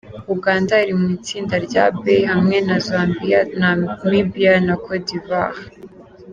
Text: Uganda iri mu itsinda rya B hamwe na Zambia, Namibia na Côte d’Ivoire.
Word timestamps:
Uganda 0.35 0.73
iri 0.83 0.95
mu 0.99 1.07
itsinda 1.17 1.55
rya 1.67 1.85
B 2.01 2.03
hamwe 2.31 2.57
na 2.67 2.77
Zambia, 2.87 3.39
Namibia 3.59 4.53
na 4.67 4.75
Côte 4.83 5.05
d’Ivoire. 5.19 5.61